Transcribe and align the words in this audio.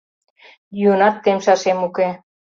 Йӱынат 0.79 1.15
темшашем 1.23 1.77
уке 1.87 2.07